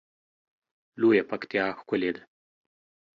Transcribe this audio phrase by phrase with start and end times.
[0.99, 2.23] لویه پکتیا ښکلی ده